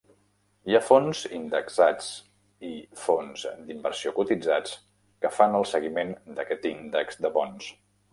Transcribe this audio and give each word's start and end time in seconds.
Hi 0.69 0.75
ha 0.77 0.79
fons 0.85 1.19
indexats 1.39 2.07
i 2.69 2.71
fons 3.01 3.43
d'inversió 3.67 4.13
cotitzats 4.15 4.73
que 5.27 5.31
fan 5.37 5.59
el 5.61 5.67
seguiment 5.73 6.15
d'aquest 6.41 6.67
índex 6.71 7.21
de 7.27 7.33
bons. 7.37 7.69